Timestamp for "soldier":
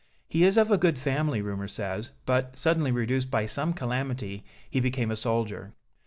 5.15-5.75